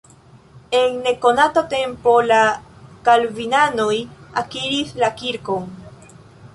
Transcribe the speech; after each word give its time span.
En 0.77 0.95
nekonata 1.07 1.63
tempo 1.73 2.15
la 2.31 2.39
kalvinanoj 3.09 3.95
akiris 4.45 4.99
la 5.05 5.15
kirkon. 5.23 5.71